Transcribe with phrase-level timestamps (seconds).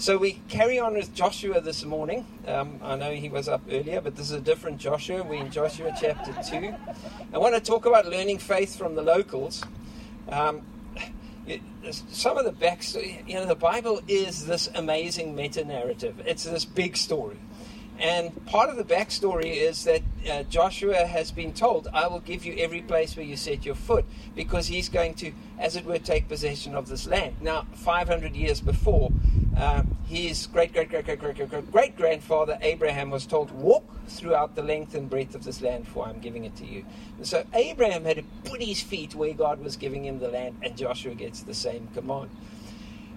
[0.00, 2.26] So we carry on with Joshua this morning.
[2.46, 5.22] Um, I know he was up earlier, but this is a different Joshua.
[5.22, 6.74] We're in Joshua chapter 2.
[7.34, 9.62] I want to talk about learning faith from the locals.
[10.30, 10.62] Um,
[11.90, 16.22] some of the backstory, you know, the Bible is this amazing meta narrative.
[16.24, 17.36] It's this big story.
[18.00, 22.46] And part of the backstory is that uh, Joshua has been told, I will give
[22.46, 25.98] you every place where you set your foot, because he's going to, as it were,
[25.98, 27.36] take possession of this land.
[27.42, 29.10] Now, 500 years before,
[29.54, 34.54] uh, his great, great, great, great, great, great, great grandfather Abraham was told, Walk throughout
[34.54, 36.86] the length and breadth of this land, for I'm giving it to you.
[37.18, 40.56] And so Abraham had to put his feet where God was giving him the land,
[40.62, 42.30] and Joshua gets the same command.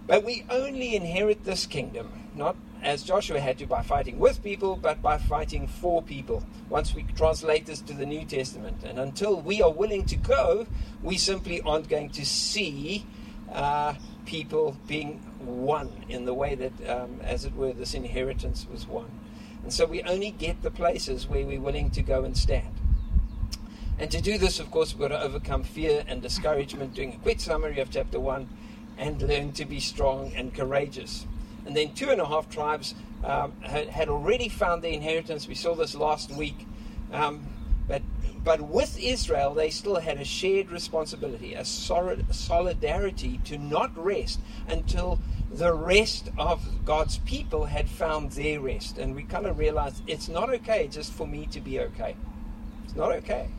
[0.05, 4.76] But we only inherit this kingdom, not as Joshua had to by fighting with people,
[4.76, 6.44] but by fighting for people.
[6.70, 8.84] Once we translate this to the New Testament.
[8.84, 10.68] And until we are willing to go,
[11.02, 13.06] we simply aren't going to see
[13.52, 13.94] uh,
[14.26, 19.09] people being won in the way that, um, as it were, this inheritance was won.
[19.64, 22.75] And so we only get the places where we're willing to go and stand.
[23.97, 27.18] And to do this, of course, we've got to overcome fear and discouragement, doing a
[27.18, 28.50] quick summary of chapter 1
[28.97, 31.25] and learn to be strong and courageous.
[31.66, 35.47] And then two and a half tribes um, had, had, already found their inheritance.
[35.47, 36.67] We saw this last week.
[37.11, 37.47] Um,
[37.88, 38.02] but,
[38.44, 44.39] but with Israel, they still had a shared responsibility, a solid, solidarity to not rest
[44.67, 45.19] until
[45.52, 48.97] the rest of God's people had found their rest.
[48.97, 52.16] And we kind of realized it's not okay just for me to be okay.
[52.84, 53.50] It's not okay.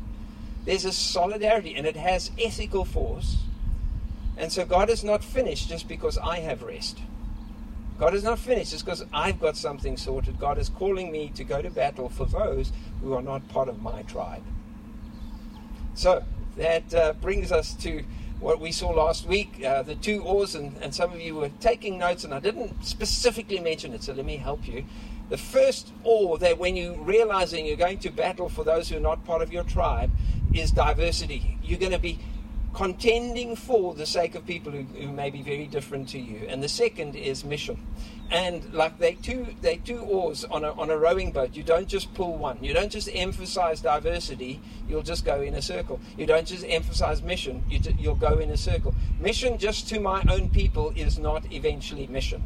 [0.65, 3.39] There's a solidarity, and it has ethical force
[4.37, 6.99] and so God is not finished just because I have rest.
[7.99, 10.39] God is not finished just because I've got something sorted.
[10.39, 13.83] God is calling me to go to battle for those who are not part of
[13.83, 14.43] my tribe.
[15.95, 16.25] So
[16.57, 18.05] that uh, brings us to
[18.41, 21.51] what we saw last week uh, the two oars, and, and some of you were
[21.61, 24.85] taking notes, and I didn't specifically mention it, so let me help you.
[25.31, 29.01] The first oar that when you're realizing you're going to battle for those who are
[29.01, 30.11] not part of your tribe
[30.53, 31.59] is diversity.
[31.63, 32.19] You're going to be
[32.75, 36.47] contending for the sake of people who, who may be very different to you.
[36.49, 37.81] And the second is mission.
[38.31, 41.55] And like they two, they two oars on a, on a rowing boat.
[41.55, 42.59] You don't just pull one.
[42.63, 44.61] You don't just emphasize diversity.
[44.89, 46.01] You'll just go in a circle.
[46.19, 47.65] You don't just emphasize mission.
[47.69, 48.95] You, you'll go in a circle.
[49.21, 52.43] Mission just to my own people is not eventually mission.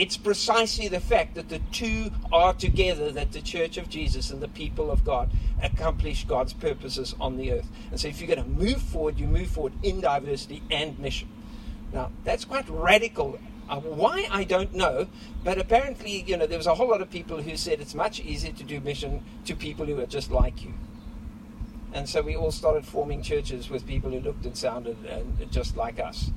[0.00, 4.40] It's precisely the fact that the two are together that the church of Jesus and
[4.40, 5.30] the people of God
[5.62, 7.68] accomplish God's purposes on the earth.
[7.90, 11.28] And so if you're going to move forward, you move forward in diversity and mission.
[11.92, 13.38] Now, that's quite radical.
[13.68, 15.06] Uh, why, I don't know,
[15.44, 18.20] but apparently, you know, there was a whole lot of people who said it's much
[18.20, 20.72] easier to do mission to people who are just like you.
[21.92, 25.76] And so we all started forming churches with people who looked and sounded and just
[25.76, 26.30] like us.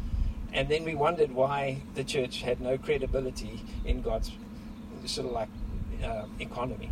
[0.54, 4.32] And then we wondered why the church had no credibility in God's
[5.06, 5.50] sort of like
[6.04, 6.92] uh, economy.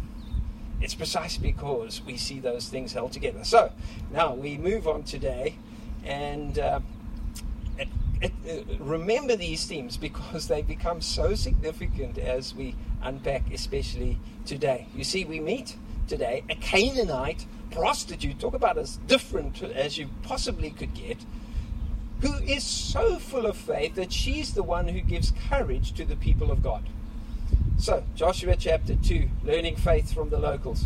[0.82, 3.44] It's precisely because we see those things held together.
[3.44, 3.72] So
[4.12, 5.56] now we move on today
[6.04, 6.80] and uh,
[7.78, 7.88] it,
[8.20, 14.88] it, uh, remember these themes because they become so significant as we unpack, especially today.
[14.96, 15.76] You see, we meet
[16.08, 21.18] today a Canaanite prostitute, talk about as different as you possibly could get
[22.22, 26.16] who is so full of faith that she's the one who gives courage to the
[26.16, 26.88] people of God.
[27.78, 30.86] So, Joshua chapter 2, learning faith from the locals.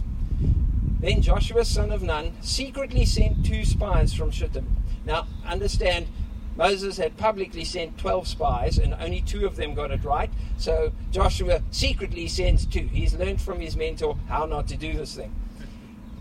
[1.01, 4.65] Then Joshua, son of Nun, secretly sent two spies from Shittim.
[5.05, 6.07] Now, understand,
[6.55, 10.29] Moses had publicly sent 12 spies, and only two of them got it right.
[10.57, 12.87] So, Joshua secretly sends two.
[12.87, 15.35] He's learned from his mentor how not to do this thing.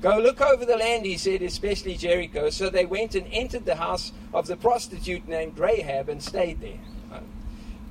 [0.01, 2.51] Go look over the land, he said, especially Jericho.
[2.51, 6.79] So they went and entered the house of the prostitute named Rahab and stayed there.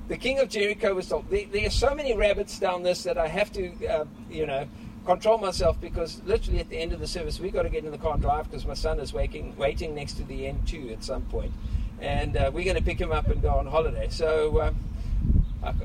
[0.09, 3.17] The king of Jericho was told, there, there are so many rabbits down this that
[3.17, 4.67] I have to, uh, you know,
[5.05, 7.91] control myself because literally at the end of the service, we've got to get in
[7.91, 11.03] the car and drive because my son is waiting, waiting next to the N2 at
[11.03, 11.53] some point.
[12.01, 14.07] And uh, we're going to pick him up and go on holiday.
[14.09, 14.57] So.
[14.57, 14.73] Uh,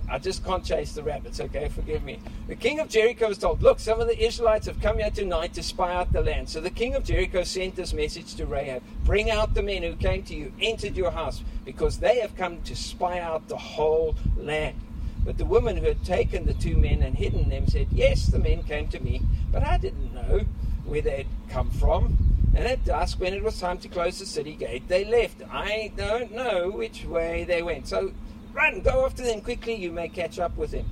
[0.08, 1.68] I, just can't chase the rabbits, okay?
[1.68, 2.18] Forgive me.
[2.48, 5.54] The king of Jericho was told, Look, some of the Israelites have come here tonight
[5.54, 6.48] to spy out the land.
[6.48, 9.94] So the king of Jericho sent this message to Rahab Bring out the men who
[9.94, 14.16] came to you, entered your house, because they have come to spy out the whole
[14.36, 14.80] land.
[15.24, 18.38] But the woman who had taken the two men and hidden them said, Yes, the
[18.38, 19.22] men came to me,
[19.52, 20.40] but I didn't know
[20.84, 22.16] where they'd come from.
[22.54, 25.42] And at dusk, when it was time to close the city gate, they left.
[25.50, 27.86] I don't know which way they went.
[27.86, 28.12] So
[28.58, 30.84] Run, go after them quickly, you may catch up with him.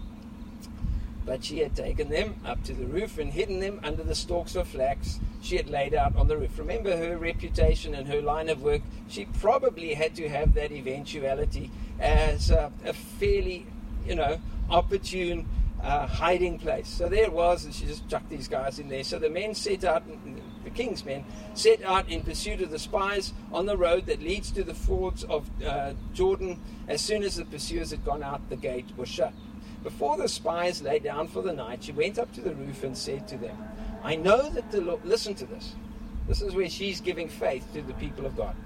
[1.24, 4.54] But she had taken them up to the roof and hidden them under the stalks
[4.54, 6.56] of flax she had laid out on the roof.
[6.60, 8.82] Remember her reputation and her line of work.
[9.08, 13.66] She probably had to have that eventuality as a, a fairly
[14.06, 14.38] you know,
[14.70, 15.48] opportune
[15.82, 16.86] uh, hiding place.
[16.86, 19.02] So there it was, and she just chucked these guys in there.
[19.02, 20.04] So the men set out,
[20.66, 21.24] the king's men,
[21.54, 25.22] set out in pursuit of the spies on the road that leads to the fords
[25.24, 26.60] of uh, Jordan.
[26.88, 29.32] As soon as the pursuers had gone out, the gate was shut.
[29.84, 32.98] Before the spies lay down for the night, she went up to the roof and
[32.98, 33.56] said to them,
[34.02, 35.76] I know that the Lord, listen to this.
[36.26, 38.56] This is where she's giving faith to the people of God.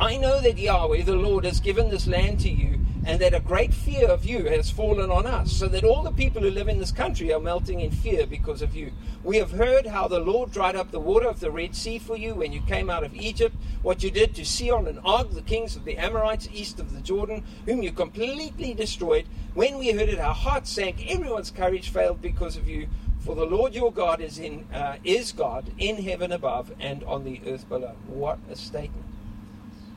[0.00, 3.40] I know that Yahweh, the Lord, has given this land to you, and that a
[3.40, 6.68] great fear of you has fallen on us, so that all the people who live
[6.68, 8.92] in this country are melting in fear because of you.
[9.22, 12.16] We have heard how the Lord dried up the water of the Red Sea for
[12.16, 15.42] you when you came out of Egypt, what you did to Sihon and Og, the
[15.42, 19.26] kings of the Amorites east of the Jordan, whom you completely destroyed.
[19.54, 22.88] When we heard it, our hearts sank, everyone's courage failed because of you.
[23.20, 27.24] For the Lord your God is in uh, is God in heaven above and on
[27.24, 27.94] the earth below.
[28.06, 29.06] What a statement!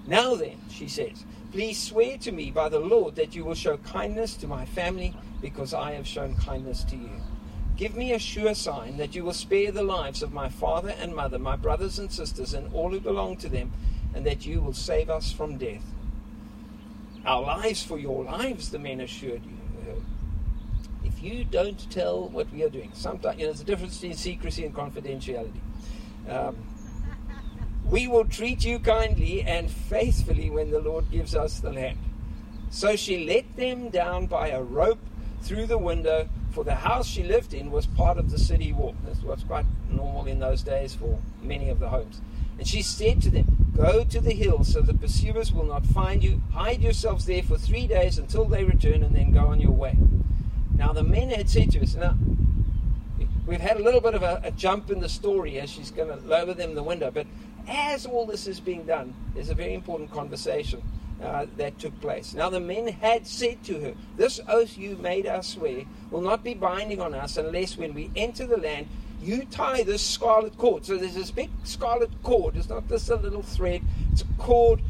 [0.08, 1.26] Now then, she says,
[1.58, 5.16] please swear to me by the Lord that you will show kindness to my family
[5.42, 7.10] because I have shown kindness to you.
[7.76, 11.16] Give me a sure sign that you will spare the lives of my father and
[11.16, 13.72] mother, my brothers and sisters, and all who belong to them,
[14.14, 15.82] and that you will save us from death.
[17.26, 20.04] Our lives for your lives, the men assured you.
[21.04, 24.16] If you don't tell what we are doing, sometimes you know, there's a difference between
[24.16, 25.60] secrecy and confidentiality.
[26.30, 26.56] Um,
[27.90, 31.98] we will treat you kindly and faithfully when the Lord gives us the land.
[32.70, 35.00] So she let them down by a rope
[35.42, 38.96] through the window, for the house she lived in was part of the city wall.
[39.06, 42.20] That's what's quite normal in those days for many of the homes.
[42.58, 46.24] And she said to them, Go to the hills so the pursuers will not find
[46.24, 46.42] you.
[46.52, 49.96] Hide yourselves there for three days until they return, and then go on your way.
[50.76, 52.18] Now the men had said to us, Now,
[53.46, 56.10] we've had a little bit of a, a jump in the story as she's going
[56.10, 57.28] to lower them the window, but
[57.68, 60.82] as all this is being done, there's a very important conversation
[61.22, 62.34] uh, that took place.
[62.34, 66.44] Now, the men had said to her, This oath you made us swear will not
[66.44, 68.88] be binding on us unless when we enter the land,
[69.22, 70.86] you tie this scarlet cord.
[70.86, 72.56] So there's this big scarlet cord.
[72.56, 73.82] It's not just a little thread,
[74.12, 74.82] it's a cord,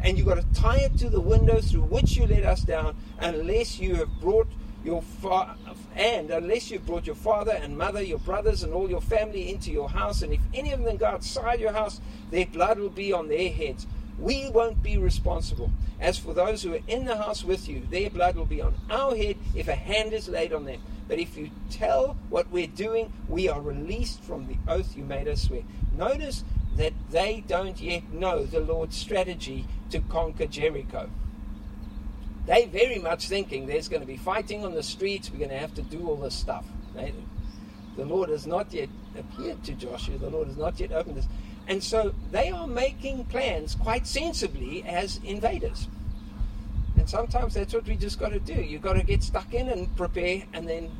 [0.00, 2.96] and you've got to tie it to the window through which you let us down
[3.20, 4.48] unless you have brought
[4.86, 5.56] your fa-
[5.96, 9.72] and unless you've brought your father and mother, your brothers, and all your family into
[9.72, 12.00] your house, and if any of them go outside your house,
[12.30, 13.86] their blood will be on their heads.
[14.18, 15.70] We won't be responsible.
[16.00, 18.74] As for those who are in the house with you, their blood will be on
[18.88, 20.80] our head if a hand is laid on them.
[21.08, 25.28] But if you tell what we're doing, we are released from the oath you made
[25.28, 25.62] us swear.
[25.96, 26.44] Notice
[26.76, 31.10] that they don't yet know the Lord's strategy to conquer Jericho.
[32.46, 35.58] They very much thinking there's going to be fighting on the streets, we're going to
[35.58, 36.64] have to do all this stuff.
[36.94, 38.88] The Lord has not yet
[39.18, 41.26] appeared to Joshua, the Lord has not yet opened this.
[41.66, 45.88] And so they are making plans quite sensibly as invaders.
[46.96, 48.54] And sometimes that's what we just got to do.
[48.54, 50.90] You've got to get stuck in and prepare, and then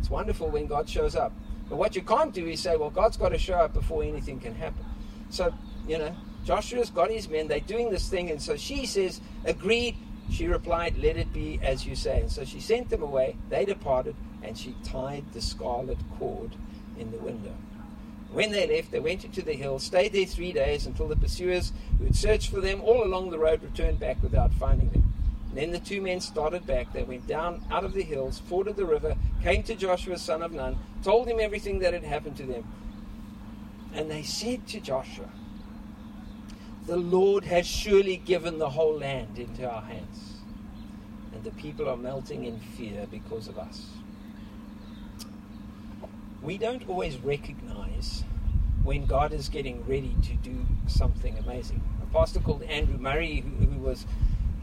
[0.00, 1.32] it's wonderful when God shows up.
[1.68, 4.40] But what you can't do is say, well, God's got to show up before anything
[4.40, 4.84] can happen.
[5.30, 5.54] So,
[5.86, 6.14] you know,
[6.44, 9.96] Joshua's got his men, they're doing this thing, and so she says, agreed.
[10.30, 12.20] She replied, Let it be as you say.
[12.20, 13.36] And so she sent them away.
[13.48, 16.56] They departed, and she tied the scarlet cord
[16.98, 17.54] in the window.
[18.32, 21.72] When they left, they went into the hill, stayed there three days until the pursuers
[21.98, 25.14] who had searched for them all along the road returned back without finding them.
[25.48, 26.92] And then the two men started back.
[26.92, 30.52] They went down out of the hills, forded the river, came to Joshua, son of
[30.52, 32.64] Nun, told him everything that had happened to them.
[33.94, 35.30] And they said to Joshua,
[36.86, 40.36] The Lord has surely given the whole land into our hands,
[41.34, 43.86] and the people are melting in fear because of us
[46.46, 48.22] we don't always recognize
[48.84, 51.82] when God is getting ready to do something amazing.
[52.00, 54.06] A pastor called Andrew Murray, who, who was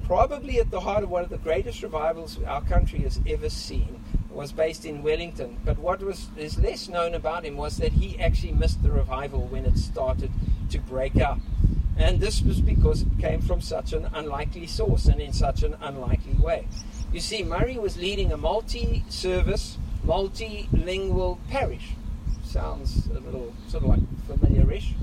[0.06, 4.02] probably at the heart of one of the greatest revivals our country has ever seen,
[4.32, 5.58] was based in Wellington.
[5.66, 9.42] But what was is less known about him was that he actually missed the revival
[9.48, 10.32] when it started
[10.70, 11.40] to break out.
[11.98, 15.76] And this was because it came from such an unlikely source and in such an
[15.82, 16.68] unlikely way.
[17.12, 21.92] You see, Murray was leading a multi service multilingual parish.
[22.44, 24.94] Sounds a little sort of like familiarish.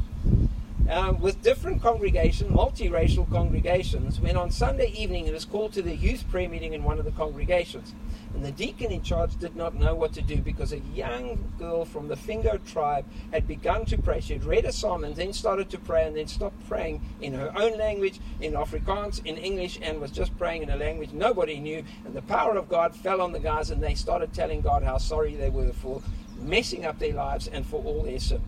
[0.88, 5.94] Um, with different congregations, multiracial congregations, when on Sunday evening it was called to the
[5.94, 7.94] youth prayer meeting in one of the congregations.
[8.34, 11.84] And the deacon in charge did not know what to do because a young girl
[11.84, 14.20] from the Fingo tribe had begun to pray.
[14.20, 17.34] She had read a psalm and then started to pray and then stopped praying in
[17.34, 21.58] her own language, in Afrikaans, in English, and was just praying in a language nobody
[21.58, 21.84] knew.
[22.04, 24.98] And the power of God fell on the guys and they started telling God how
[24.98, 26.00] sorry they were for
[26.38, 28.42] messing up their lives and for all their sin.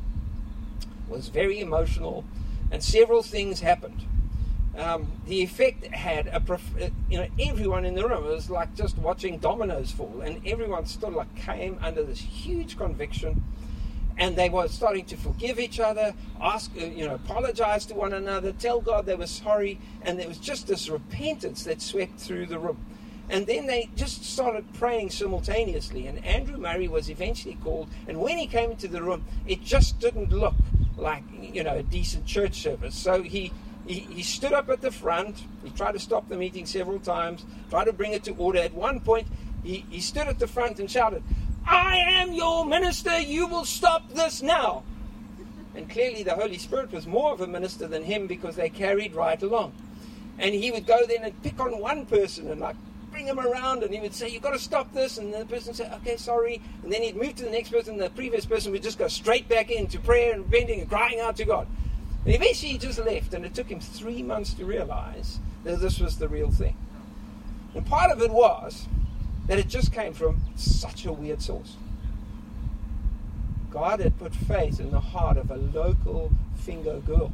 [1.09, 2.25] It was very emotional
[2.71, 4.07] and several things happened.
[4.79, 8.75] Um, the effect had a prof- uh, you know everyone in the room was like
[8.75, 13.43] just watching dominoes fall, and everyone still like came under this huge conviction,
[14.17, 18.15] and they were starting to forgive each other, ask uh, you know apologize to one
[18.15, 22.47] another, tell God they were sorry, and there was just this repentance that swept through
[22.47, 22.79] the room.
[23.31, 26.07] And then they just started praying simultaneously.
[26.07, 27.89] And Andrew Murray was eventually called.
[28.07, 30.55] And when he came into the room, it just didn't look
[30.99, 32.95] like, you know, a decent church service.
[32.95, 33.51] So he
[33.87, 35.43] he, he stood up at the front.
[35.65, 38.61] He tried to stop the meeting several times, tried to bring it to order.
[38.61, 39.27] At one point,
[39.65, 41.23] he, he stood at the front and shouted,
[41.67, 43.19] I am your minister.
[43.19, 44.83] You will stop this now.
[45.75, 49.15] And clearly, the Holy Spirit was more of a minister than him because they carried
[49.15, 49.73] right along.
[50.39, 52.77] And he would go then and pick on one person and like
[53.11, 55.19] bring him around and he would say, You've got to stop this.
[55.19, 56.61] And the person would say, Okay, sorry.
[56.83, 57.97] And then he'd move to the next person.
[57.97, 61.37] The previous person would just go straight back into prayer and bending and crying out
[61.37, 61.67] to God.
[62.25, 65.99] And eventually he just left, and it took him three months to realize that this
[65.99, 66.77] was the real thing.
[67.75, 68.87] And part of it was
[69.49, 71.77] that it just came from such a weird source.
[73.71, 76.31] God had put faith in the heart of a local
[76.65, 77.33] Fingo girl.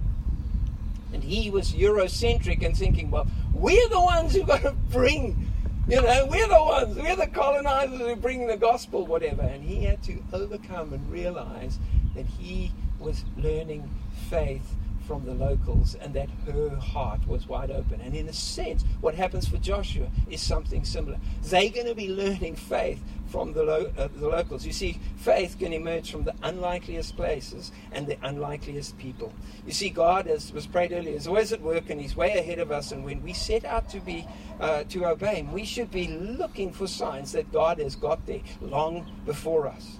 [1.12, 5.50] And he was Eurocentric and thinking, well, we're the ones who've got to bring,
[5.88, 9.42] you know, we're the ones, we're the colonizers who bring the gospel, whatever.
[9.42, 11.78] And he had to overcome and realize
[12.14, 13.88] that he was learning
[14.28, 14.74] faith
[15.08, 17.98] from the locals and that her heart was wide open.
[18.02, 21.16] And in a sense, what happens for Joshua is something similar.
[21.44, 24.66] They're going to be learning faith from the, lo- uh, the locals.
[24.66, 29.32] You see, faith can emerge from the unlikeliest places and the unlikeliest people.
[29.66, 32.58] You see, God, as was prayed earlier, is always at work and He's way ahead
[32.58, 32.92] of us.
[32.92, 34.26] And when we set out to be
[34.60, 38.40] uh, to obey Him, we should be looking for signs that God has got there
[38.60, 39.96] long before us.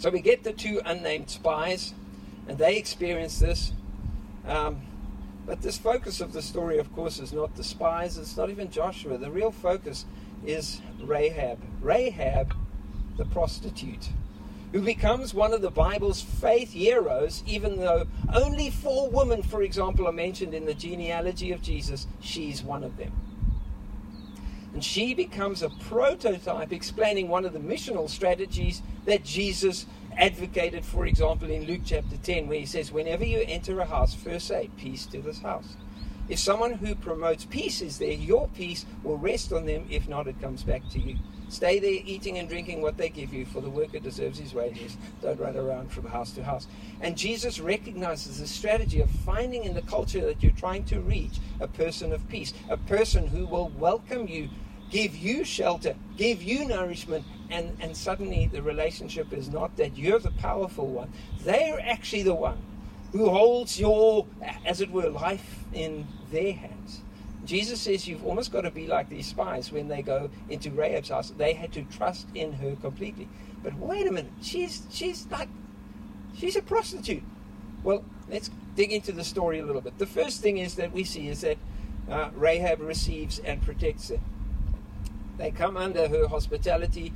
[0.00, 1.92] So we get the two unnamed spies,
[2.48, 3.72] and they experience this.
[4.46, 4.80] Um,
[5.44, 8.70] but this focus of the story, of course, is not the spies, it's not even
[8.70, 9.18] Joshua.
[9.18, 10.06] The real focus
[10.42, 11.58] is Rahab.
[11.82, 12.56] Rahab,
[13.18, 14.08] the prostitute,
[14.72, 20.08] who becomes one of the Bible's faith heroes, even though only four women, for example,
[20.08, 22.06] are mentioned in the genealogy of Jesus.
[22.20, 23.12] She's one of them.
[24.72, 29.86] And she becomes a prototype explaining one of the missional strategies that Jesus
[30.16, 34.14] advocated, for example, in Luke chapter 10, where he says, Whenever you enter a house,
[34.14, 35.76] first say, Peace to this house.
[36.28, 39.84] If someone who promotes peace is there, your peace will rest on them.
[39.90, 41.16] If not, it comes back to you.
[41.48, 44.96] Stay there eating and drinking what they give you, for the worker deserves his wages.
[45.22, 46.68] Don't run around from house to house.
[47.00, 51.40] And Jesus recognizes the strategy of finding in the culture that you're trying to reach
[51.58, 54.50] a person of peace, a person who will welcome you,
[54.90, 60.18] give you shelter, give you nourishment, and, and suddenly the relationship is not that you're
[60.18, 61.12] the powerful one.
[61.42, 62.58] They're actually the one
[63.12, 64.26] who holds your,
[64.64, 67.00] as it were, life in their hands.
[67.44, 71.08] Jesus says you've almost got to be like these spies when they go into Rahab's
[71.08, 71.30] house.
[71.30, 73.28] They had to trust in her completely.
[73.62, 75.48] But wait a minute, she's she's like
[76.36, 77.22] she's a prostitute.
[77.82, 79.98] Well, let's dig into the story a little bit.
[79.98, 81.58] The first thing is that we see is that
[82.08, 84.20] uh, Rahab receives and protects them.
[85.40, 87.14] They come under her hospitality.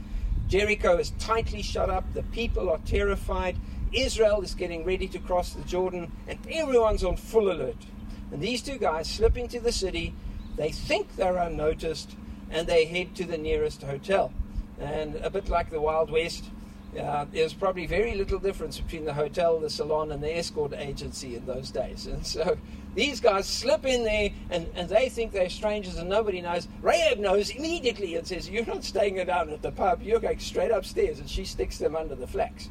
[0.49, 2.05] Jericho is tightly shut up.
[2.15, 3.59] The people are terrified.
[3.93, 7.77] Israel is getting ready to cross the Jordan, and everyone's on full alert.
[8.33, 10.15] And these two guys slip into the city.
[10.57, 12.17] They think they're unnoticed,
[12.51, 14.33] and they head to the nearest hotel.
[14.81, 16.45] And a bit like the Wild West,
[16.99, 21.37] uh, there's probably very little difference between the hotel, the salon, and the escort agency
[21.37, 22.07] in those days.
[22.07, 22.57] And so
[22.95, 26.69] these guys slip in there and, and they think they're strangers and nobody knows.
[26.81, 30.71] Rahab knows immediately and says, You're not staying down at the pub, you're going straight
[30.71, 31.19] upstairs.
[31.19, 32.71] And she sticks them under the flax.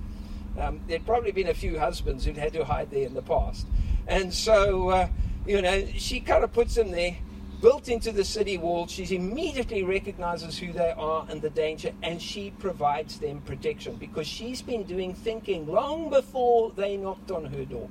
[0.57, 3.65] Um, there'd probably been a few husbands who'd had to hide there in the past.
[4.07, 5.07] And so, uh,
[5.45, 7.17] you know, she kind of puts them there
[7.63, 8.87] built into the city wall.
[8.87, 14.27] She immediately recognizes who they are and the danger, and she provides them protection because
[14.27, 17.89] she's been doing thinking long before they knocked on her door.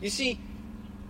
[0.00, 0.40] You see,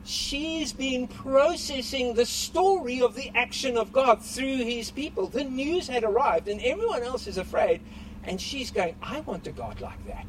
[0.04, 5.26] she's been processing the story of the action of God through his people.
[5.26, 7.80] The news had arrived, and everyone else is afraid,
[8.24, 10.26] and she's going, I want a God like that.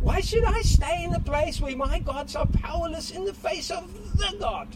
[0.00, 3.70] Why should I stay in a place where my gods are powerless in the face
[3.70, 4.68] of the God?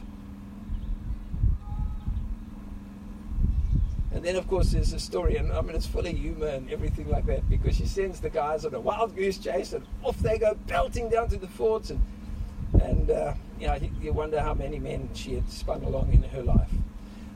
[4.12, 6.70] And then, of course, there's a story, and I mean, it's full of humor and
[6.70, 10.16] everything like that, because she sends the guys on a wild goose chase, and off
[10.20, 12.00] they go, belting down to the forts, and
[12.82, 16.42] and uh, you know, you wonder how many men she had spun along in her
[16.42, 16.70] life.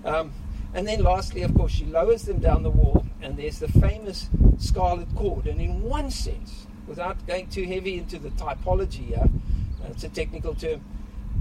[0.04, 0.32] Um,
[0.72, 4.28] and then, lastly, of course, she lowers them down the wall, and there's the famous
[4.58, 5.46] scarlet cord.
[5.46, 9.28] And in one sense, without going too heavy into the typology here,
[9.82, 10.80] uh, it's a technical term,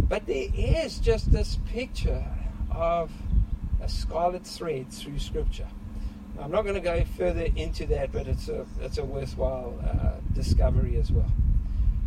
[0.07, 2.23] But there is just this picture
[2.71, 3.11] of
[3.81, 5.67] a scarlet thread through Scripture.
[6.41, 10.19] I'm not going to go further into that, but it's a, it's a worthwhile uh,
[10.33, 11.31] discovery as well.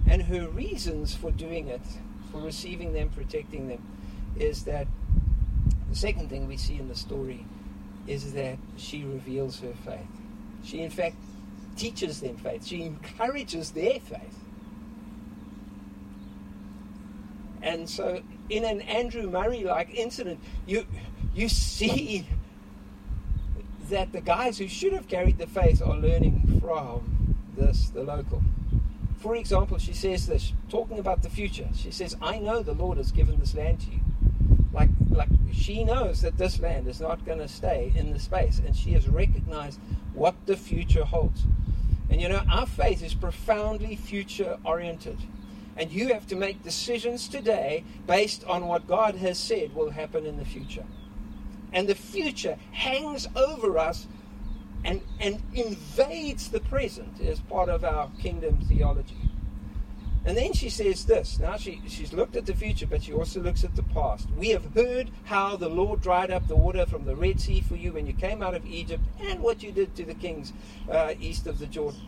[0.09, 1.82] And her reasons for doing it,
[2.30, 3.82] for receiving them, protecting them,
[4.38, 4.87] is that
[5.88, 7.44] the second thing we see in the story
[8.06, 10.00] is that she reveals her faith.
[10.64, 11.16] She, in fact,
[11.76, 14.38] teaches them faith, she encourages their faith.
[17.62, 20.85] And so, in an Andrew Murray like incident, you,
[21.35, 22.26] you see
[23.88, 28.42] that the guys who should have carried the faith are learning from this, the local.
[29.22, 31.68] For example, she says this, talking about the future.
[31.76, 34.00] She says, I know the Lord has given this land to you.
[34.72, 38.58] Like, like she knows that this land is not going to stay in the space,
[38.58, 39.78] and she has recognized
[40.12, 41.44] what the future holds.
[42.10, 45.18] And you know, our faith is profoundly future oriented.
[45.76, 50.26] And you have to make decisions today based on what God has said will happen
[50.26, 50.84] in the future.
[51.72, 54.08] And the future hangs over us
[54.84, 59.16] and, and invades the present as part of our kingdom theology.
[60.24, 61.40] And then she says this.
[61.40, 64.28] Now she, she's looked at the future, but she also looks at the past.
[64.36, 67.74] We have heard how the Lord dried up the water from the Red Sea for
[67.74, 70.52] you when you came out of Egypt and what you did to the kings
[70.88, 72.00] uh, east of the Jordan.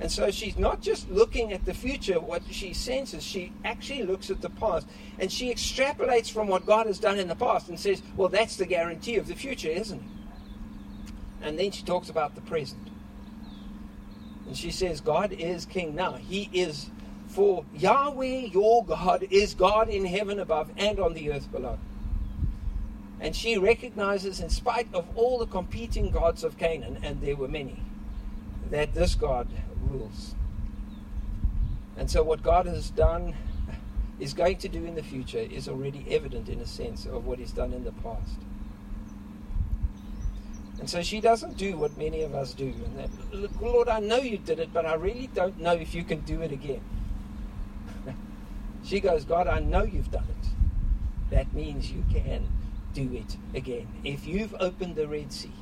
[0.00, 4.28] And so she's not just looking at the future, what she senses, she actually looks
[4.28, 4.86] at the past.
[5.18, 8.56] And she extrapolates from what God has done in the past and says, well, that's
[8.56, 10.13] the guarantee of the future, isn't it?
[11.44, 12.88] And then she talks about the present.
[14.46, 16.14] And she says, God is king now.
[16.14, 16.90] He is
[17.28, 21.78] for Yahweh your God is God in heaven above and on the earth below.
[23.20, 27.48] And she recognizes, in spite of all the competing gods of Canaan, and there were
[27.48, 27.80] many,
[28.70, 29.48] that this God
[29.90, 30.34] rules.
[31.96, 33.34] And so, what God has done,
[34.20, 37.38] is going to do in the future, is already evident in a sense of what
[37.38, 38.38] He's done in the past.
[40.84, 42.66] And so she doesn't do what many of us do.
[42.66, 46.04] And that, Lord, I know you did it, but I really don't know if you
[46.04, 46.82] can do it again.
[48.84, 50.48] She goes, God, I know you've done it.
[51.30, 52.46] That means you can
[52.92, 53.88] do it again.
[54.04, 55.54] If you've opened the Red Sea,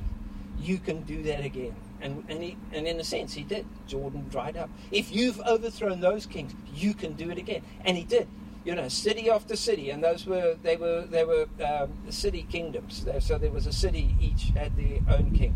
[0.59, 1.73] you can do that again.
[2.01, 3.65] And, and, he, and in a sense, he did.
[3.87, 4.69] Jordan dried up.
[4.91, 7.63] If you've overthrown those kings, you can do it again.
[7.85, 8.27] And he did.
[8.65, 13.05] You know, city after city, and those were they were they were um, city kingdoms.
[13.19, 15.53] So there was a city each had their own king.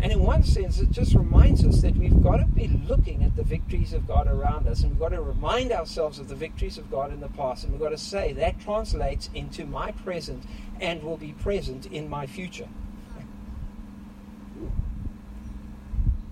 [0.00, 3.34] And in one sense, it just reminds us that we've got to be looking at
[3.34, 6.78] the victories of God around us, and we've got to remind ourselves of the victories
[6.78, 10.44] of God in the past, and we've got to say that translates into my present
[10.80, 12.68] and will be present in my future.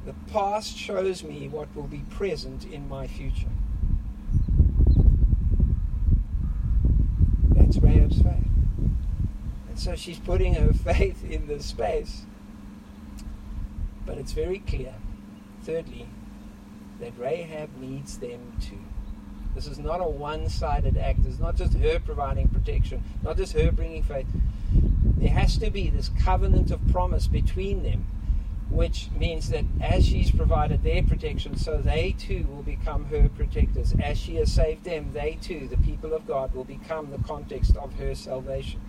[0.05, 3.51] The past shows me what will be present in my future.
[7.79, 8.49] Rahab's faith.
[9.69, 12.27] And so she's putting her faith in the space
[14.07, 14.95] but it's very clear,
[15.65, 16.07] thirdly,
[17.01, 18.79] that Rahab needs them too.
[19.55, 21.21] This is not a one sided act.
[21.27, 24.27] It's not just her providing protection, not just her bringing faith.
[25.17, 28.07] There has to be this covenant of promise between them,
[28.71, 33.95] which means that as she's provided their protection, so they too will become her protectors.
[34.03, 37.77] As she has saved them, they too, the people of God, will become the context
[37.77, 38.81] of her salvation.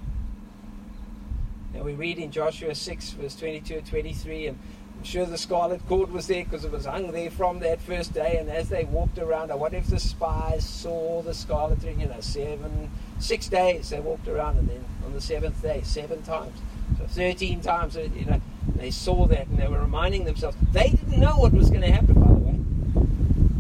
[1.74, 4.60] And we read in Joshua 6, verse 22 and 23, and
[4.98, 8.14] I'm sure the scarlet cord was there because it was hung there from that first
[8.14, 8.38] day.
[8.40, 12.08] And as they walked around, I wonder if the spies saw the scarlet ring, you
[12.08, 16.58] know, seven, six days they walked around, and then on the seventh day, seven times.
[16.98, 18.42] So 13 times, you know,
[18.76, 20.58] they saw that and they were reminding themselves.
[20.72, 22.60] They didn't know what was going to happen, by the way.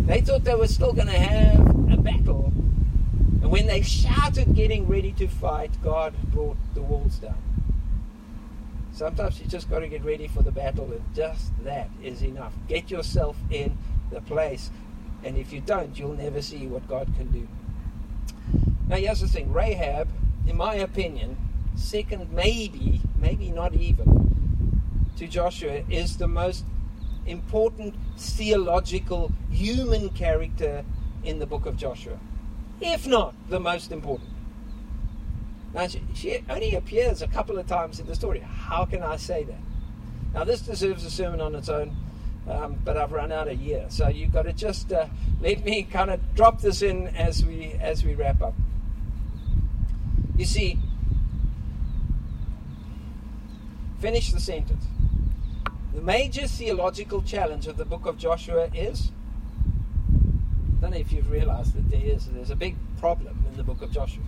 [0.06, 1.60] They thought they were still going to have
[1.92, 2.46] a battle.
[3.42, 7.38] And when they shouted, getting ready to fight, God brought the walls down.
[8.92, 12.54] Sometimes you just got to get ready for the battle, and just that is enough.
[12.68, 13.78] Get yourself in
[14.10, 14.72] the place,
[15.24, 17.48] and if you don't, you'll never see what God can do.
[18.88, 20.08] Now, here's the thing Rahab,
[20.48, 21.38] in my opinion,
[21.76, 24.27] second, maybe, maybe not even,
[25.18, 26.66] to Joshua, is the most
[27.26, 30.86] important theological human character
[31.24, 32.18] in the book of Joshua,
[32.80, 34.30] if not the most important.
[35.74, 38.40] Now, she, she only appears a couple of times in the story.
[38.40, 39.60] How can I say that?
[40.34, 41.96] Now, this deserves a sermon on its own,
[42.50, 43.86] um, but I've run out of year.
[43.90, 45.08] So you've got to just uh,
[45.42, 48.54] let me kind of drop this in as we as we wrap up.
[50.38, 50.80] You see,
[54.00, 54.86] finish the sentence.
[55.98, 59.12] The major theological challenge of the book of Joshua is.
[60.78, 63.64] I don't know if you've realized that there is there's a big problem in the
[63.64, 64.22] book of Joshua?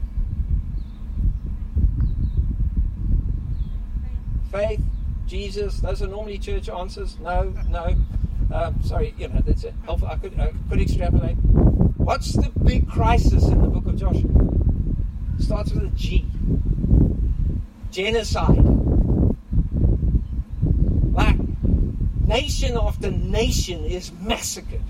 [4.51, 4.81] Faith,
[5.27, 7.19] Jesus, those are normally church answers.
[7.19, 7.95] No, no.
[8.51, 9.75] Um, sorry, you know, that's it.
[9.87, 11.35] I could, I could extrapolate.
[11.97, 14.31] What's the big crisis in the book of Joshua?
[15.37, 16.25] It starts with a G.
[17.91, 18.57] Genocide.
[21.13, 21.35] Like,
[22.29, 24.83] nation after nation is massacred.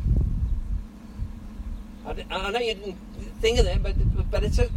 [2.06, 2.98] I, I know you didn't
[3.40, 3.96] think of that, but,
[4.30, 4.70] but it's a,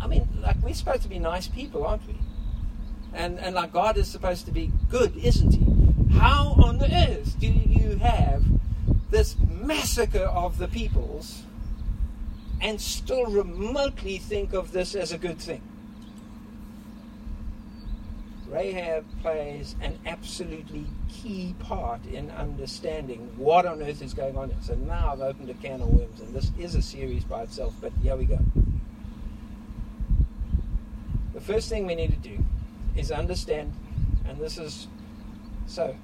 [0.00, 2.14] I mean, like, we're supposed to be nice people, aren't we?
[3.14, 6.18] And, and like, God is supposed to be good, isn't He?
[6.18, 8.44] How on earth do you have
[9.10, 11.42] this massacre of the peoples
[12.60, 15.62] and still remotely think of this as a good thing?
[18.54, 24.50] Rahab plays an absolutely key part in understanding what on earth is going on.
[24.50, 24.58] Here.
[24.62, 27.74] So now I've opened a can of worms, and this is a series by itself,
[27.80, 28.38] but here we go.
[31.32, 32.44] The first thing we need to do
[32.94, 33.74] is understand,
[34.24, 34.86] and this is
[35.66, 35.96] so.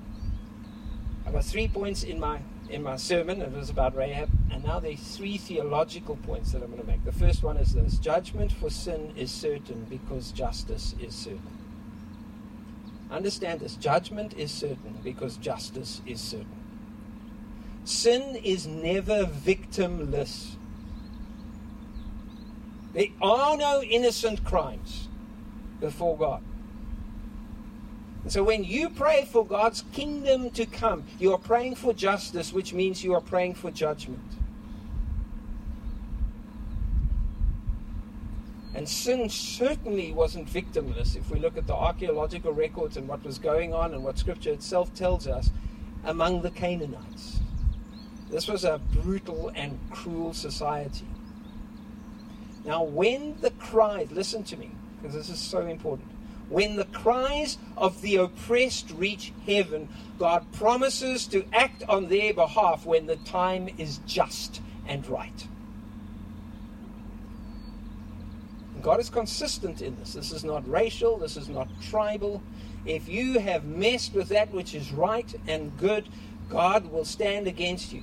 [1.24, 3.42] I've got three points in my in my sermon.
[3.42, 7.04] It was about Rahab, and now there's three theological points that I'm going to make.
[7.04, 11.59] The first one is this: judgment for sin is certain because justice is certain.
[13.10, 16.46] Understand this judgment is certain because justice is certain.
[17.84, 20.54] Sin is never victimless.
[22.92, 25.08] There are no innocent crimes
[25.80, 26.42] before God.
[28.22, 32.52] And so when you pray for God's kingdom to come, you are praying for justice,
[32.52, 34.20] which means you are praying for judgment.
[38.80, 43.38] And sin certainly wasn't victimless if we look at the archaeological records and what was
[43.38, 45.50] going on and what Scripture itself tells us
[46.02, 47.40] among the Canaanites.
[48.30, 51.04] This was a brutal and cruel society.
[52.64, 56.08] Now, when the cries, listen to me, because this is so important.
[56.48, 62.86] When the cries of the oppressed reach heaven, God promises to act on their behalf
[62.86, 65.46] when the time is just and right.
[68.82, 70.14] God is consistent in this.
[70.14, 72.42] This is not racial, this is not tribal.
[72.84, 76.08] If you have messed with that which is right and good,
[76.48, 78.02] God will stand against you.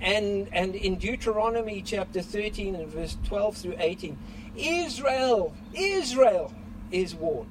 [0.00, 4.18] And, and in Deuteronomy chapter 13 and verse 12 through 18,
[4.56, 6.52] Israel, Israel
[6.90, 7.50] is warned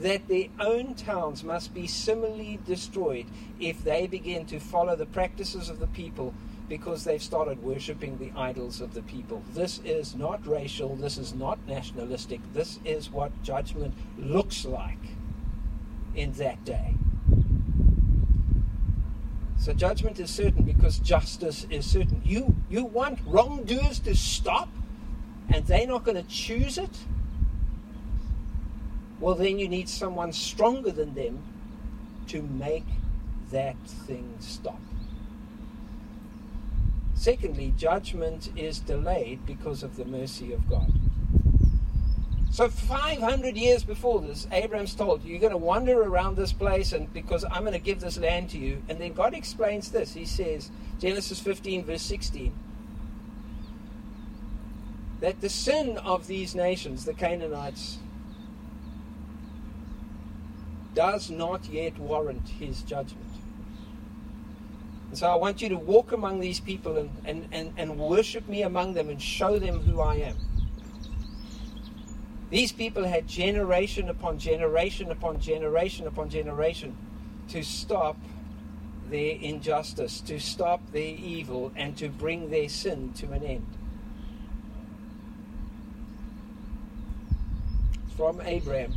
[0.00, 3.26] that their own towns must be similarly destroyed
[3.58, 6.34] if they begin to follow the practices of the people
[6.68, 9.42] because they've started worshipping the idols of the people.
[9.54, 14.98] This is not racial, this is not nationalistic, this is what judgment looks like
[16.14, 16.94] in that day.
[19.58, 22.20] So judgment is certain because justice is certain.
[22.24, 24.68] You you want wrongdoers to stop
[25.52, 26.96] and they're not going to choose it?
[29.18, 31.42] Well then you need someone stronger than them
[32.28, 32.86] to make
[33.50, 34.80] that thing stop.
[37.26, 40.92] Secondly, judgment is delayed because of the mercy of God.
[42.52, 47.12] So 500 years before this, Abraham's told, you're going to wander around this place and
[47.12, 48.80] because I'm going to give this land to you.
[48.88, 50.14] And then God explains this.
[50.14, 52.52] He says, Genesis 15 verse 16,
[55.18, 57.98] that the sin of these nations, the Canaanites,
[60.94, 63.25] does not yet warrant his judgment.
[65.16, 68.60] So I want you to walk among these people and, and, and, and worship me
[68.60, 70.36] among them and show them who I am.
[72.50, 76.98] These people had generation upon generation upon generation upon generation
[77.48, 78.18] to stop
[79.08, 83.66] their injustice, to stop their evil, and to bring their sin to an end.
[88.18, 88.92] From Abraham,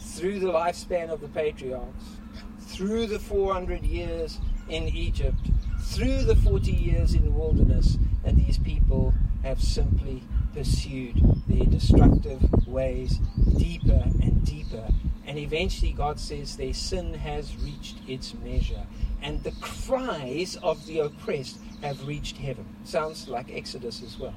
[0.00, 2.16] through the lifespan of the patriarchs,
[2.58, 8.58] through the 400 years in Egypt through the 40 years in the wilderness, and these
[8.58, 10.22] people have simply
[10.54, 13.18] pursued their destructive ways
[13.56, 14.86] deeper and deeper.
[15.26, 18.86] And eventually, God says their sin has reached its measure,
[19.22, 22.66] and the cries of the oppressed have reached heaven.
[22.84, 24.34] Sounds like Exodus as well.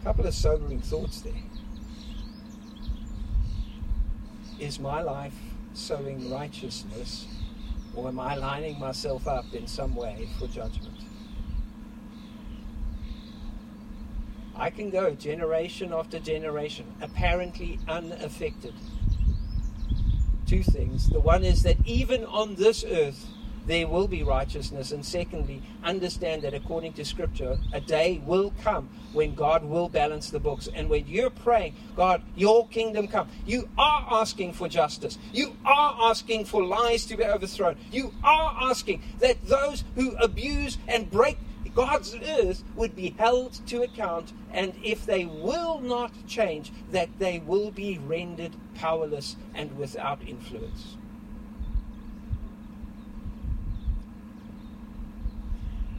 [0.00, 1.32] A couple of sobering thoughts there.
[4.58, 5.34] Is my life
[5.74, 7.26] sowing righteousness
[7.94, 10.96] or am I lining myself up in some way for judgment?
[14.54, 18.74] I can go generation after generation, apparently unaffected.
[20.46, 21.08] Two things.
[21.08, 23.26] The one is that even on this earth,
[23.66, 24.92] there will be righteousness.
[24.92, 30.30] And secondly, understand that according to Scripture, a day will come when God will balance
[30.30, 30.68] the books.
[30.74, 35.18] And when you're praying, God, your kingdom come, you are asking for justice.
[35.32, 37.76] You are asking for lies to be overthrown.
[37.90, 41.38] You are asking that those who abuse and break
[41.74, 47.38] God's earth would be held to account, and if they will not change, that they
[47.38, 50.98] will be rendered powerless and without influence.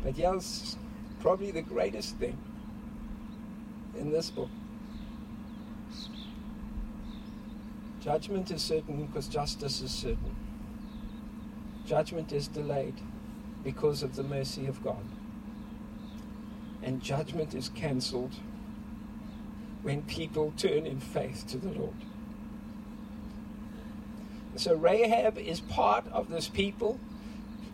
[0.04, 0.76] But yes,
[1.22, 2.38] probably the greatest thing
[3.98, 4.50] in this book.
[8.02, 10.36] Judgment is certain because justice is certain.
[11.86, 12.96] Judgment is delayed
[13.64, 15.06] because of the mercy of God.
[16.82, 18.34] And judgment is cancelled
[19.84, 21.96] when people turn in faith to the Lord.
[24.56, 27.00] So Rahab is part of this people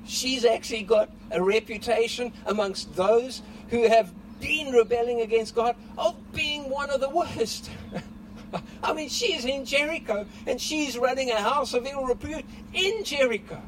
[0.05, 6.69] she's actually got a reputation amongst those who have been rebelling against God of being
[6.69, 7.69] one of the worst.
[8.83, 13.61] I mean, she's in Jericho and she's running a house of ill repute in Jericho.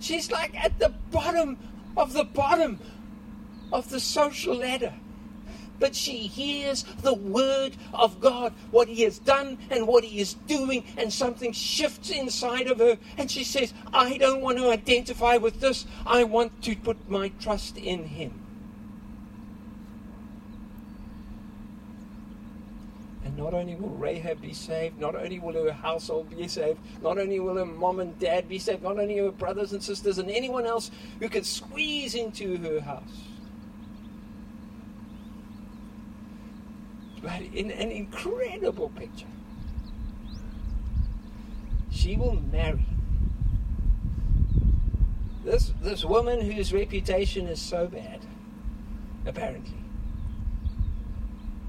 [0.00, 1.58] She's like at the bottom
[1.96, 2.78] of the bottom
[3.72, 4.92] of the social ladder
[5.78, 10.34] but she hears the word of God, what he has done and what he is
[10.46, 12.98] doing, and something shifts inside of her.
[13.18, 15.86] And she says, I don't want to identify with this.
[16.06, 18.40] I want to put my trust in him.
[23.24, 27.18] And not only will Rahab be saved, not only will her household be saved, not
[27.18, 30.30] only will her mom and dad be saved, not only her brothers and sisters and
[30.30, 33.33] anyone else who could squeeze into her house
[37.24, 39.26] but in an incredible picture.
[41.90, 42.84] She will marry.
[45.42, 48.20] This, this woman whose reputation is so bad,
[49.24, 49.78] apparently,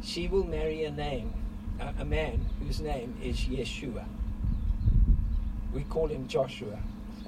[0.04, 1.34] she will marry a name,
[1.80, 4.06] a, a man whose name is Yeshua.
[5.74, 6.80] We call him Joshua.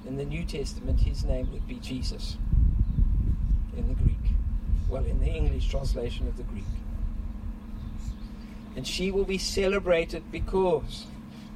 [0.06, 2.38] In the New Testament, his name would be Jesus
[3.78, 4.16] in the Greek.
[4.90, 6.64] Well, in the English translation of the Greek
[8.78, 11.08] and she will be celebrated because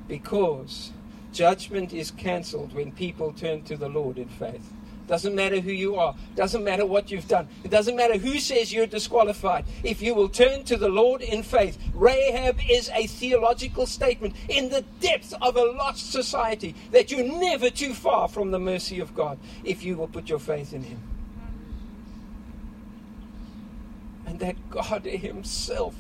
[0.08, 0.92] because
[1.32, 4.74] judgment is cancelled when people turn to the Lord in faith.
[5.08, 6.16] Doesn't matter who you are.
[6.36, 7.48] Doesn't matter what you've done.
[7.64, 9.66] It doesn't matter who says you're disqualified.
[9.84, 14.70] If you will turn to the Lord in faith, Rahab is a theological statement in
[14.70, 19.14] the depth of a lost society that you're never too far from the mercy of
[19.14, 21.00] God if you will put your faith in Him.
[24.26, 25.96] And that God Himself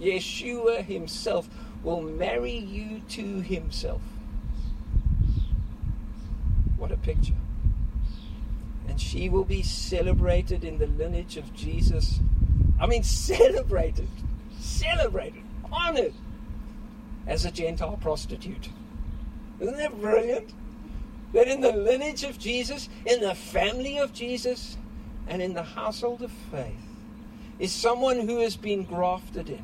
[0.00, 1.48] Yeshua himself
[1.82, 4.02] will marry you to himself.
[6.76, 7.34] What a picture.
[8.88, 12.20] And she will be celebrated in the lineage of Jesus.
[12.80, 14.08] I mean, celebrated,
[14.58, 16.14] celebrated, honored
[17.26, 18.68] as a Gentile prostitute.
[19.60, 20.52] Isn't that brilliant?
[21.32, 24.76] That in the lineage of Jesus, in the family of Jesus,
[25.26, 26.74] and in the household of faith
[27.58, 29.62] is someone who has been grafted in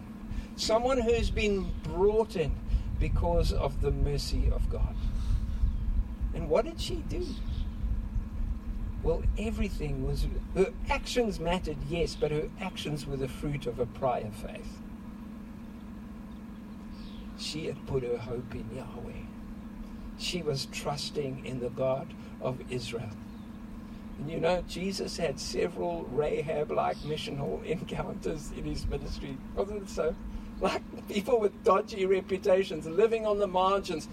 [0.57, 2.53] Someone who's been brought in
[2.99, 4.95] because of the mercy of God.
[6.35, 7.27] And what did she do?
[9.03, 10.27] Well, everything was.
[10.55, 14.79] Her actions mattered, yes, but her actions were the fruit of a prior faith.
[17.39, 19.25] She had put her hope in Yahweh.
[20.19, 23.11] She was trusting in the God of Israel.
[24.19, 29.39] And you know, Jesus had several Rahab like missional encounters in his ministry.
[29.57, 30.15] Wasn't it so?
[30.61, 34.09] Like people with dodgy reputations, living on the margins.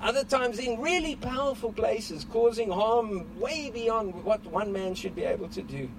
[0.00, 5.24] Other times in really powerful places, causing harm way beyond what one man should be
[5.24, 5.90] able to do.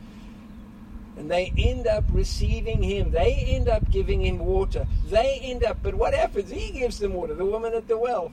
[1.17, 3.11] And they end up receiving him.
[3.11, 4.87] They end up giving him water.
[5.07, 6.49] They end up, but what happens?
[6.49, 8.31] He gives them water, the woman at the well.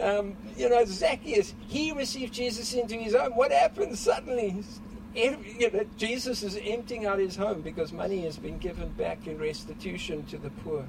[0.00, 3.36] Um, you know, Zacchaeus, he received Jesus into his home.
[3.36, 4.00] What happens?
[4.00, 4.64] Suddenly,
[5.14, 9.38] you know, Jesus is emptying out his home because money has been given back in
[9.38, 10.86] restitution to the poor.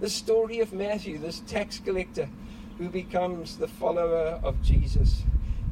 [0.00, 2.28] The story of Matthew, this tax collector
[2.78, 5.22] who becomes the follower of Jesus.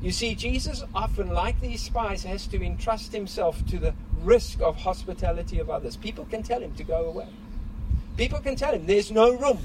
[0.02, 4.76] You see, Jesus often, like these spies, has to entrust himself to the risk of
[4.76, 5.96] hospitality of others.
[5.96, 7.28] People can tell him to go away.
[8.16, 9.58] People can tell him there's no room.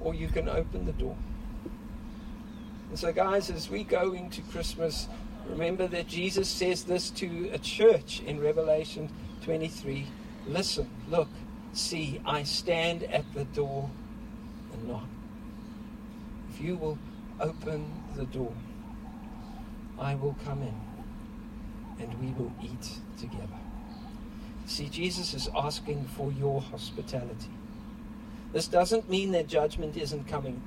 [0.00, 1.16] Or you can open the door.
[2.90, 5.06] And so, guys, as we go into Christmas,
[5.50, 9.10] Remember that Jesus says this to a church in Revelation
[9.42, 10.06] 23
[10.46, 11.28] Listen, look,
[11.72, 13.90] see, I stand at the door
[14.72, 15.06] and knock.
[16.50, 16.98] If you will
[17.38, 18.52] open the door,
[19.98, 20.74] I will come in
[22.00, 23.46] and we will eat together.
[24.66, 27.50] See, Jesus is asking for your hospitality.
[28.52, 30.62] This doesn't mean that judgment isn't coming.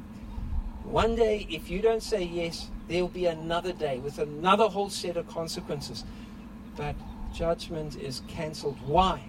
[0.84, 5.18] One day, if you don't say yes, there'll be another day with another whole set
[5.18, 6.04] of consequences.
[6.76, 6.96] But
[7.34, 8.78] judgment is cancelled.
[8.86, 9.24] Why?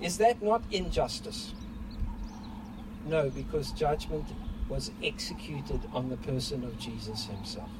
[0.00, 1.54] Is that not injustice?
[3.06, 4.26] No, because judgment
[4.68, 7.70] was executed on the person of Jesus himself.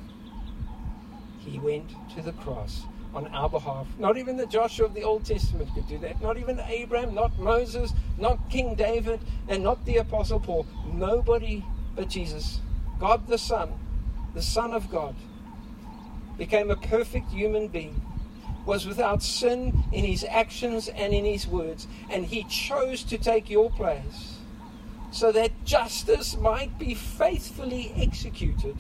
[1.41, 2.83] He went to the cross
[3.15, 3.87] on our behalf.
[3.99, 6.21] Not even the Joshua of the Old Testament could do that.
[6.21, 10.67] Not even Abraham, not Moses, not King David, and not the Apostle Paul.
[10.93, 12.61] Nobody but Jesus,
[13.01, 13.73] God the Son,
[14.37, 15.17] the Son of God,
[16.37, 17.99] became a perfect human being,
[18.67, 23.49] was without sin in his actions and in his words, and he chose to take
[23.49, 24.37] your place
[25.11, 28.77] so that justice might be faithfully executed.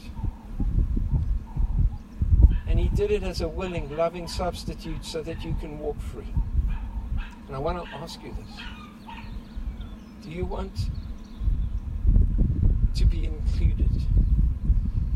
[2.69, 6.35] And he did it as a willing, loving substitute so that you can walk free.
[7.47, 8.63] And I want to ask you this
[10.23, 10.91] Do you want
[12.95, 13.89] to be included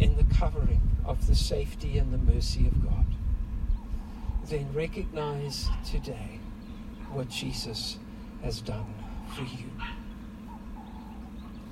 [0.00, 3.04] in the covering of the safety and the mercy of God,
[4.48, 6.40] then recognize today
[7.12, 7.98] what Jesus
[8.42, 8.94] has done
[9.36, 9.70] for you.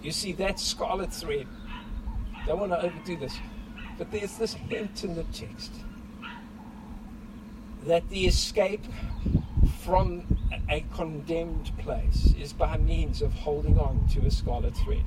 [0.03, 1.47] You see, that scarlet thread,
[2.47, 3.37] don't want to overdo this,
[3.97, 5.73] but there's this hint in the text
[7.87, 8.85] that the escape
[9.81, 10.23] from
[10.69, 15.03] a condemned place is by means of holding on to a scarlet thread.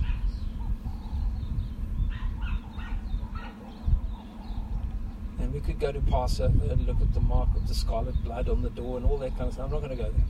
[5.54, 8.62] We could go to Passover and look at the mark of the scarlet blood on
[8.62, 9.66] the door and all that kind of stuff.
[9.66, 10.26] I'm not going to go there.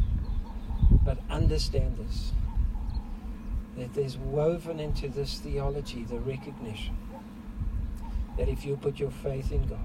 [1.06, 2.32] But understand this
[3.78, 6.98] that there's woven into this theology the recognition
[8.38, 9.80] that if you put your faith in God,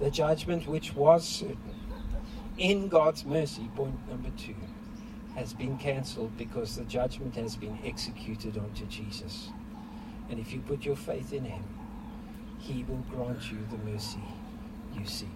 [0.00, 1.74] the judgment which was certain
[2.56, 4.54] in God's mercy, point number two,
[5.34, 9.48] has been cancelled because the judgment has been executed onto Jesus.
[10.30, 11.64] And if you put your faith in Him,
[12.58, 14.22] He will grant you the mercy
[14.94, 15.28] you seek.